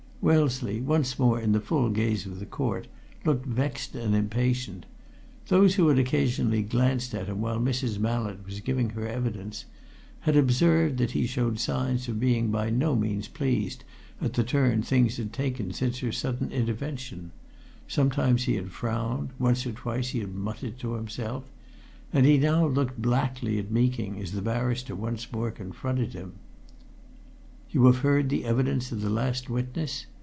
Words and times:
Wellesley, 0.23 0.81
once 0.81 1.17
more 1.17 1.41
in 1.41 1.51
the 1.51 1.59
full 1.59 1.89
gaze 1.89 2.27
of 2.27 2.39
the 2.39 2.45
court, 2.45 2.85
looked 3.25 3.47
vexed 3.47 3.95
and 3.95 4.13
impatient. 4.13 4.85
Those 5.47 5.73
who 5.73 5.87
had 5.87 5.97
occasionally 5.97 6.61
glanced 6.61 7.15
at 7.15 7.25
him 7.25 7.41
while 7.41 7.59
Mrs. 7.59 7.97
Mallett 7.97 8.45
was 8.45 8.59
giving 8.59 8.91
her 8.91 9.07
evidence 9.07 9.65
had 10.19 10.37
observed 10.37 10.97
that 10.99 11.11
he 11.13 11.25
showed 11.25 11.59
signs 11.59 12.07
of 12.07 12.19
being 12.19 12.51
by 12.51 12.69
no 12.69 12.95
means 12.95 13.27
pleased 13.27 13.83
at 14.21 14.33
the 14.33 14.43
turn 14.43 14.83
things 14.83 15.17
had 15.17 15.33
taken 15.33 15.73
since 15.73 15.97
her 16.01 16.11
sudden 16.11 16.51
intervention 16.51 17.31
sometimes 17.87 18.43
he 18.43 18.53
had 18.57 18.69
frowned; 18.69 19.29
once 19.39 19.65
or 19.65 19.71
twice 19.71 20.09
he 20.09 20.19
had 20.19 20.35
muttered 20.35 20.77
to 20.77 20.93
himself. 20.93 21.49
And 22.13 22.27
he 22.27 22.37
now 22.37 22.67
looked 22.67 23.01
blackly 23.01 23.57
at 23.57 23.71
Meeking 23.71 24.19
as 24.21 24.33
the 24.33 24.43
barrister 24.43 24.93
once 24.95 25.31
more 25.31 25.49
confronted 25.49 26.13
him. 26.13 26.33
"You 27.71 27.85
have 27.85 27.99
heard 27.99 28.27
the 28.29 28.43
evidence 28.43 28.91
of 28.91 28.99
the 28.99 29.09
last 29.09 29.49
witness?" 29.49 30.05